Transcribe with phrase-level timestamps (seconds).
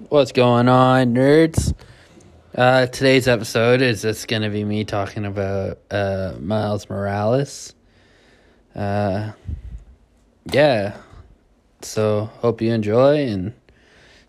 [0.00, 1.72] What's going on, nerds?
[2.52, 7.74] Uh, today's episode is just going to be me talking about uh, Miles Morales.
[8.74, 9.30] Uh,
[10.46, 10.96] yeah.
[11.82, 13.54] So, hope you enjoy and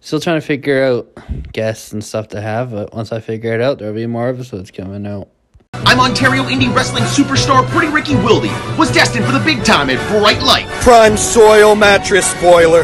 [0.02, 3.62] still trying to figure out guests and stuff to have, but once I figure it
[3.62, 5.30] out, there'll be more episodes coming out.
[5.74, 8.50] I'm Ontario indie wrestling superstar Pretty Ricky Wilde.
[8.78, 10.68] Was destined for the big time at Bright Light.
[10.84, 12.84] Prime soil mattress spoiler.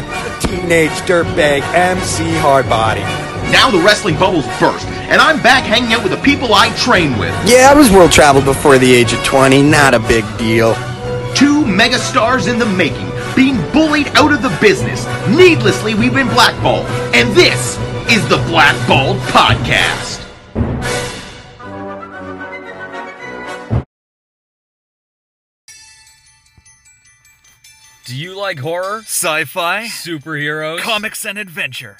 [0.52, 3.00] Teenage dirtbag MC Hardbody.
[3.50, 7.16] Now the wrestling bubbles burst, and I'm back hanging out with the people I train
[7.18, 7.32] with.
[7.48, 9.62] Yeah, I was world traveled before the age of 20.
[9.62, 10.74] Not a big deal.
[11.34, 15.06] Two megastars in the making, being bullied out of the business.
[15.26, 16.84] Needlessly, we've been blackballed.
[17.14, 17.78] And this
[18.10, 20.21] is the Blackballed Podcast.
[28.12, 31.96] Do you like horror, Sci-fi, superheroes, comics, and adventure.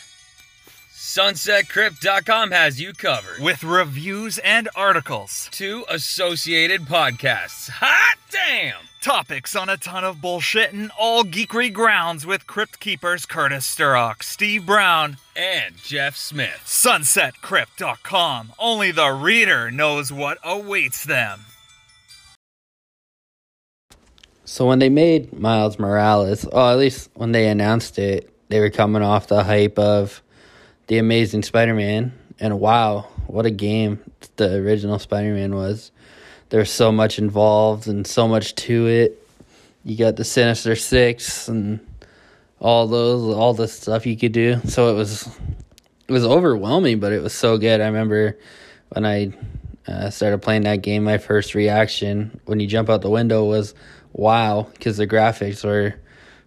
[0.92, 3.40] SunsetCrypt.com has you covered.
[3.42, 5.48] With reviews and articles.
[5.52, 7.70] Two associated podcasts.
[7.70, 8.82] Hot damn!
[9.00, 14.22] Topics on a ton of bullshit and all geekery grounds with Crypt Keepers Curtis Sturrock,
[14.22, 16.60] Steve Brown, And Jeff Smith.
[16.66, 18.52] SunsetCrypt.com.
[18.58, 21.46] Only the reader knows what awaits them.
[24.44, 28.70] So, when they made Miles Morales, oh, at least when they announced it, they were
[28.70, 30.20] coming off the hype of
[30.88, 32.12] The Amazing Spider Man.
[32.40, 34.00] And wow, what a game
[34.36, 35.92] the original Spider Man was.
[36.48, 39.26] There's so much involved and so much to it.
[39.84, 41.80] You got the Sinister Six and
[42.58, 44.60] all those, all the stuff you could do.
[44.66, 45.28] So it was,
[46.08, 47.80] it was overwhelming, but it was so good.
[47.80, 48.38] I remember
[48.90, 49.32] when I
[49.86, 53.74] uh, started playing that game, my first reaction when you jump out the window was,
[54.12, 55.94] "Wow!" because the graphics were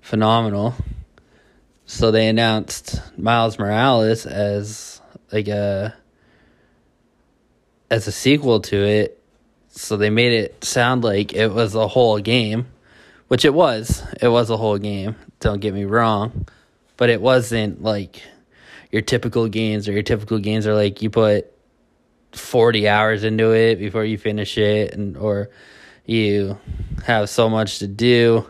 [0.01, 0.75] phenomenal.
[1.85, 5.95] So they announced Miles Morales as like a
[7.89, 9.21] as a sequel to it.
[9.69, 12.67] So they made it sound like it was a whole game,
[13.27, 14.03] which it was.
[14.21, 15.15] It was a whole game.
[15.39, 16.47] Don't get me wrong,
[16.97, 18.21] but it wasn't like
[18.91, 21.51] your typical games or your typical games are like you put
[22.31, 25.49] 40 hours into it before you finish it and or
[26.05, 26.57] you
[27.05, 28.47] have so much to do.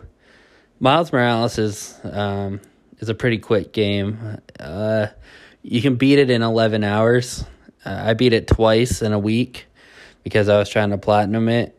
[0.78, 2.60] Miles Morales is um,
[2.98, 4.38] is a pretty quick game.
[4.58, 5.08] Uh,
[5.62, 7.44] you can beat it in 11 hours.
[7.84, 9.66] Uh, I beat it twice in a week
[10.22, 11.78] because I was trying to platinum it.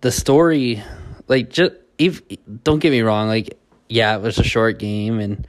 [0.00, 0.82] The story,
[1.28, 2.22] like, just if
[2.64, 5.46] don't get me wrong, like, yeah, it was a short game, and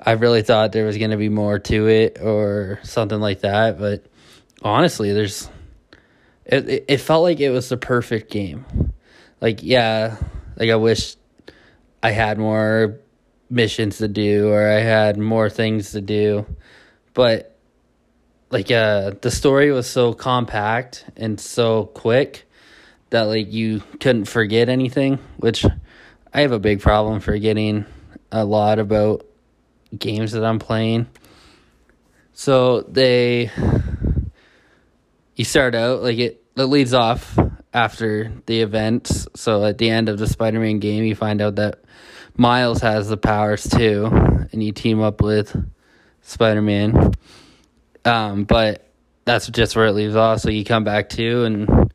[0.00, 3.78] I really thought there was going to be more to it or something like that.
[3.78, 4.06] But
[4.62, 5.50] honestly, there's
[6.48, 8.64] it, it, felt like it was the perfect game.
[9.40, 10.16] Like, yeah,
[10.56, 11.16] like I wish
[12.02, 12.98] I had more
[13.50, 16.46] missions to do or I had more things to do.
[17.14, 17.54] But
[18.50, 22.48] like uh the story was so compact and so quick
[23.10, 25.64] that like you couldn't forget anything, which
[26.32, 27.86] I have a big problem forgetting
[28.30, 29.26] a lot about
[29.96, 31.06] games that I'm playing.
[32.32, 33.50] So they
[35.38, 37.38] you start out like it it leads off
[37.72, 39.10] after the event.
[39.36, 41.84] So at the end of the Spider-Man game, you find out that
[42.36, 45.56] Miles has the powers too, and you team up with
[46.22, 47.12] Spider-Man.
[48.04, 48.90] Um, but
[49.24, 50.40] that's just where it leaves off.
[50.40, 51.92] So you come back to and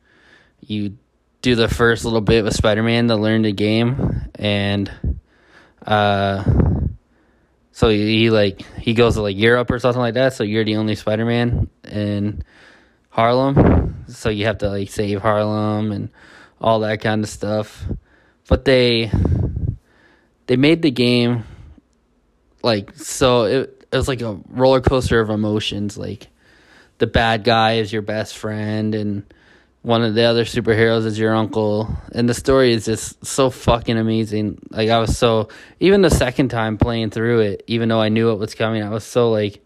[0.60, 0.96] you
[1.42, 4.90] do the first little bit with Spider-Man to learn the game, and
[5.86, 6.42] uh,
[7.72, 10.32] so he, he like he goes to like Europe or something like that.
[10.32, 12.42] So you're the only Spider-Man and
[13.14, 14.04] Harlem.
[14.08, 16.10] So you have to like save Harlem and
[16.60, 17.84] all that kind of stuff.
[18.48, 19.10] But they
[20.46, 21.44] they made the game
[22.64, 25.96] like so it, it was like a roller coaster of emotions.
[25.96, 26.26] Like
[26.98, 29.22] the bad guy is your best friend and
[29.82, 33.98] one of the other superheroes is your uncle and the story is just so fucking
[33.98, 35.48] amazing like i was so
[35.78, 38.88] even the second time playing through it even though i knew it was coming i
[38.88, 39.62] was so like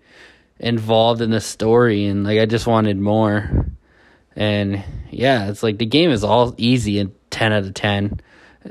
[0.60, 3.66] involved in the story and like I just wanted more.
[4.34, 8.20] And yeah, it's like the game is all easy and 10 out of 10.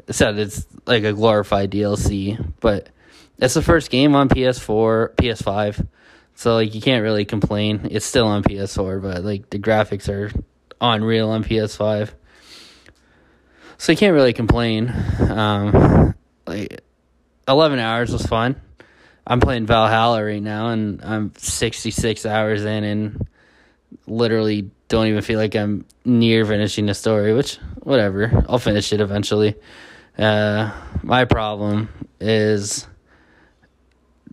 [0.09, 2.89] Said it's like a glorified DLC, but
[3.37, 5.87] it's the first game on PS4, PS5.
[6.35, 7.87] So like you can't really complain.
[7.91, 10.31] It's still on PS4, but like the graphics are
[10.79, 12.11] unreal on PS5.
[13.77, 14.93] So you can't really complain.
[15.29, 16.13] Um
[16.45, 16.81] like
[17.47, 18.61] 11 hours was fun.
[19.29, 23.27] I'm playing Valhalla right now, and I'm 66 hours in, and
[24.07, 27.33] literally don't even feel like I'm near finishing the story.
[27.33, 29.55] Which, whatever, I'll finish it eventually.
[30.17, 30.71] Uh,
[31.03, 31.89] my problem
[32.21, 32.87] is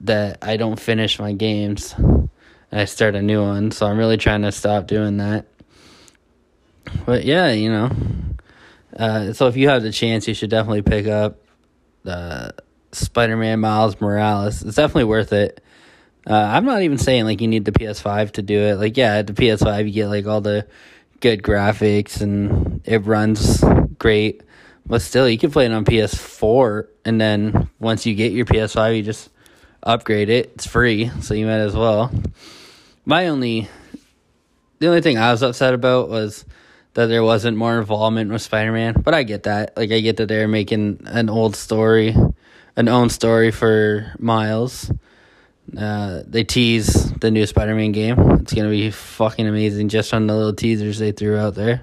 [0.02, 1.94] that I don't finish my games.
[2.70, 5.47] I start a new one, so I'm really trying to stop doing that.
[7.05, 7.90] But yeah, you know.
[8.97, 11.40] Uh, so if you have the chance, you should definitely pick up
[12.05, 12.55] the
[12.94, 14.62] Spider-Man Miles Morales.
[14.62, 15.62] It's definitely worth it.
[16.26, 18.76] Uh, I'm not even saying like you need the PS5 to do it.
[18.76, 20.67] Like yeah, the PS5 you get like all the
[21.20, 23.62] good graphics and it runs
[23.99, 24.43] great.
[24.87, 28.97] But still, you can play it on PS4, and then once you get your PS5,
[28.97, 29.31] you just
[29.82, 30.52] upgrade it.
[30.55, 32.12] It's free, so you might as well.
[33.06, 33.69] My only,
[34.81, 36.44] the only thing I was upset about was
[36.93, 39.00] that there wasn't more involvement with Spider-Man.
[39.02, 39.75] But I get that.
[39.76, 42.14] Like I get that they're making an old story,
[42.76, 44.91] an own story for Miles.
[45.76, 48.19] Uh, they tease the new Spider-Man game.
[48.41, 51.82] It's gonna be fucking amazing just on the little teasers they threw out there.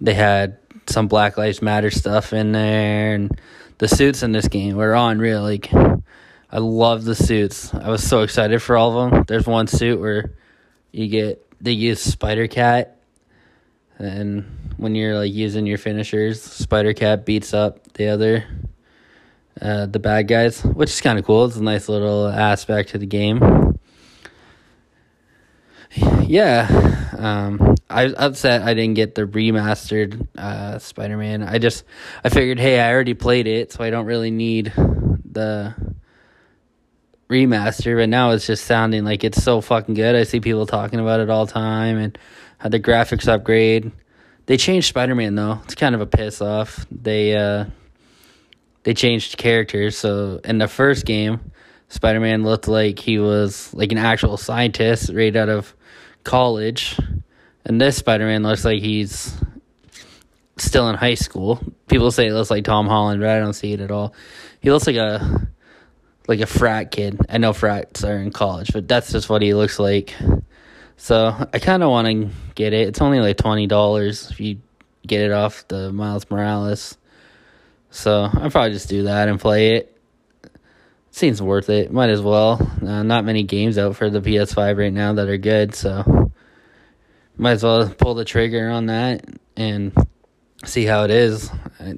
[0.00, 3.38] They had some Black Lives Matter stuff in there, and
[3.78, 5.42] the suits in this game were unreal.
[5.42, 7.74] Like, I love the suits.
[7.74, 9.24] I was so excited for all of them.
[9.26, 10.32] There's one suit where
[10.92, 12.98] you get they use Spider Cat,
[13.98, 14.44] and
[14.76, 18.44] when you're like using your finishers, Spider Cat beats up the other
[19.60, 21.46] uh, the bad guys, which is kind of cool.
[21.46, 23.78] It's a nice little aspect to the game.
[26.26, 26.68] Yeah,
[27.16, 31.42] um, I was upset I didn't get the remastered uh, Spider Man.
[31.42, 31.84] I just
[32.22, 35.74] I figured, hey, I already played it, so I don't really need the
[37.30, 37.96] remaster.
[37.96, 40.14] But now it's just sounding like it's so fucking good.
[40.14, 42.18] I see people talking about it all the time and
[42.58, 43.92] had the graphics upgrade.
[44.46, 45.60] They changed Spider Man though.
[45.64, 46.86] It's kind of a piss off.
[46.90, 47.66] They uh,
[48.86, 49.98] they changed characters.
[49.98, 51.50] So in the first game,
[51.88, 55.74] Spider Man looked like he was like an actual scientist right out of
[56.22, 56.96] college.
[57.64, 59.36] And this Spider Man looks like he's
[60.56, 61.60] still in high school.
[61.88, 64.14] People say it looks like Tom Holland, but I don't see it at all.
[64.60, 65.48] He looks like a
[66.28, 67.18] like a frat kid.
[67.28, 70.14] I know frats are in college, but that's just what he looks like.
[70.96, 72.86] So I kind of want to get it.
[72.86, 74.60] It's only like twenty dollars if you
[75.04, 76.96] get it off the Miles Morales.
[77.96, 79.98] So I'll probably just do that and play it.
[81.12, 81.90] Seems worth it.
[81.90, 82.60] Might as well.
[82.82, 86.30] Uh, not many games out for the PS5 right now that are good, so
[87.38, 89.24] might as well pull the trigger on that
[89.56, 89.94] and
[90.66, 91.50] see how it is.
[91.80, 91.94] I,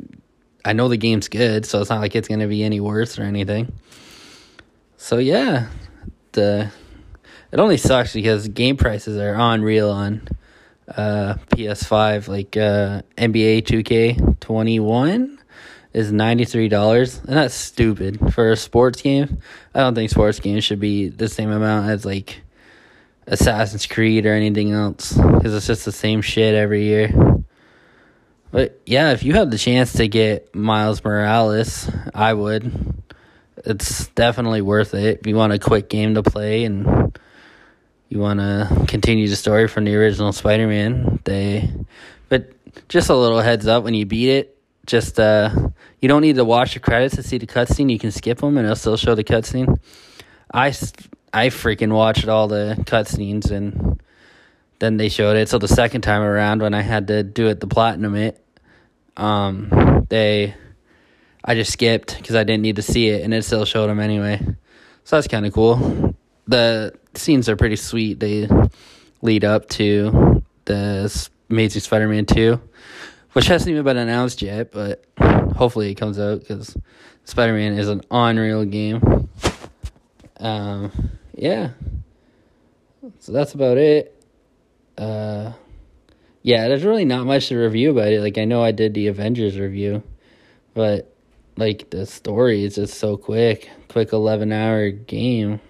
[0.65, 3.19] I know the game's good, so it's not like it's going to be any worse
[3.19, 3.73] or anything.
[4.99, 5.67] So yeah,
[6.31, 6.71] the
[7.50, 10.29] it only sucks because game prices are unreal on
[10.87, 12.29] uh, PS5.
[12.29, 15.38] Like uh, NBA 2K21
[15.93, 19.38] is ninety three dollars, and that's stupid for a sports game.
[19.75, 22.43] I don't think sports games should be the same amount as like
[23.26, 27.12] Assassin's Creed or anything else because it's just the same shit every year.
[28.50, 32.94] But yeah, if you have the chance to get Miles Morales, I would.
[33.64, 35.20] It's definitely worth it.
[35.20, 37.19] If you want a quick game to play and
[38.08, 41.70] you want to continue the story from the original Spider-Man, they
[42.29, 42.52] but
[42.88, 45.50] just a little heads up when you beat it, just uh
[46.00, 47.91] you don't need to watch the credits to see the cutscene.
[47.91, 49.79] You can skip them and it'll still show the cutscene.
[50.53, 50.69] I
[51.33, 54.00] I freaking watched all the cutscenes and
[54.79, 55.49] then they showed it.
[55.49, 58.43] So the second time around when I had to do it the platinum it,
[59.17, 60.55] um, they
[61.45, 64.00] I just skipped because I didn't need to see it and it still showed them
[64.00, 64.41] anyway.
[65.05, 66.15] So that's kind of cool.
[66.47, 68.21] The scenes are pretty sweet.
[68.21, 68.49] They
[69.23, 72.61] lead up to the Amazing Spider-Man 2,
[73.33, 75.05] which hasn't even been announced yet, but
[75.59, 76.77] hopefully it comes out because
[77.25, 79.29] Spider-Man is an unreal game.
[80.38, 81.71] Um, yeah.
[83.19, 84.15] So that's about it.
[84.97, 85.53] Uh,
[86.43, 88.21] yeah, there's really not much to review about it.
[88.21, 90.05] Like I know I did the Avengers review,
[90.75, 91.12] but
[91.57, 95.61] like the story is just so quick, quick 11 hour game.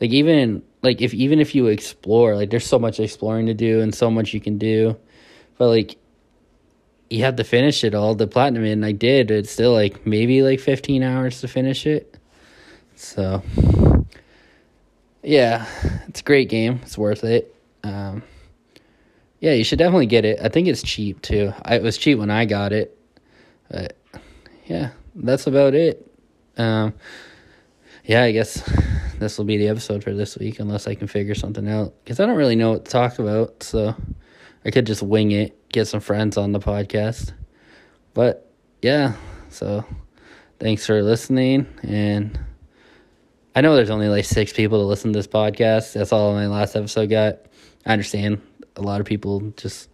[0.00, 3.80] Like even like if even if you explore, like there's so much exploring to do
[3.80, 4.96] and so much you can do,
[5.56, 5.96] but like
[7.12, 8.14] you have to finish it all.
[8.14, 9.30] The platinum and I did.
[9.30, 12.16] It's still like maybe like 15 hours to finish it.
[12.96, 13.42] So
[15.22, 15.66] yeah,
[16.08, 16.80] it's a great game.
[16.82, 17.54] It's worth it.
[17.84, 18.22] Um,
[19.40, 20.38] yeah, you should definitely get it.
[20.42, 21.52] I think it's cheap too.
[21.62, 22.98] I, it was cheap when I got it.
[23.70, 23.96] But
[24.66, 26.06] yeah, that's about it.
[26.56, 26.94] Um,
[28.04, 28.62] yeah, I guess
[29.18, 31.92] this will be the episode for this week, unless I can figure something out.
[32.02, 33.94] Because I don't really know what to talk about, so
[34.64, 37.32] I could just wing it, get some friends on the podcast.
[38.14, 38.50] But
[38.80, 39.14] yeah,
[39.48, 39.84] so
[40.60, 41.66] thanks for listening.
[41.82, 42.38] And
[43.54, 45.94] I know there's only like six people to listen to this podcast.
[45.94, 47.40] That's all my last episode got.
[47.84, 48.40] I understand
[48.76, 49.88] a lot of people just,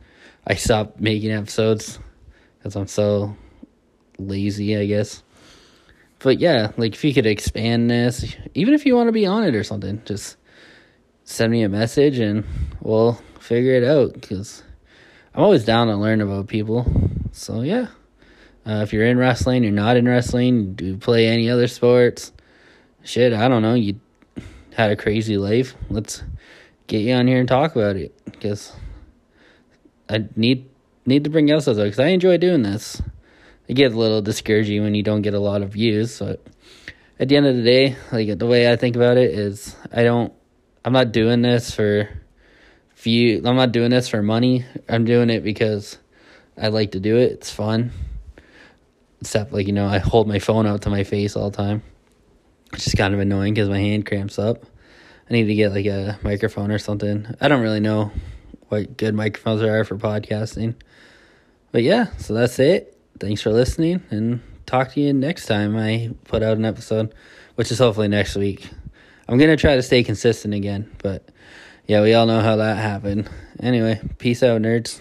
[0.46, 1.98] I stopped making episodes
[2.58, 3.36] because I'm so
[4.18, 5.22] lazy, I guess.
[6.18, 9.44] but yeah, like if you could expand this, even if you want to be on
[9.44, 10.36] it or something, just
[11.28, 12.42] send me a message and
[12.80, 14.62] we'll figure it out because
[15.34, 16.90] I'm always down to learn about people.
[17.32, 17.88] So yeah,
[18.66, 22.32] uh, if you're in wrestling, you're not in wrestling, do you play any other sports?
[23.04, 23.74] Shit, I don't know.
[23.74, 24.00] You
[24.74, 25.74] had a crazy life.
[25.90, 26.22] Let's
[26.86, 28.72] get you on here and talk about it because
[30.08, 30.70] I need
[31.04, 33.02] need to bring out stuff because I enjoy doing this.
[33.66, 36.42] It gets a little discouraging when you don't get a lot of views, but
[37.20, 40.04] at the end of the day, like the way I think about it is, I
[40.04, 40.32] don't,
[40.88, 42.08] I'm not doing this for
[42.96, 43.42] view.
[43.44, 44.64] I'm not doing this for money.
[44.88, 45.98] I'm doing it because
[46.56, 47.32] I like to do it.
[47.32, 47.90] It's fun.
[49.20, 51.82] Except like you know, I hold my phone out to my face all the time,
[52.70, 54.64] which is kind of annoying because my hand cramps up.
[55.28, 57.36] I need to get like a microphone or something.
[57.38, 58.10] I don't really know
[58.68, 60.74] what good microphones are for podcasting.
[61.70, 62.98] But yeah, so that's it.
[63.20, 67.14] Thanks for listening and talk to you next time I put out an episode,
[67.56, 68.70] which is hopefully next week.
[69.28, 71.28] I'm going to try to stay consistent again, but
[71.86, 73.28] yeah, we all know how that happened.
[73.60, 75.00] Anyway, peace out, nerds.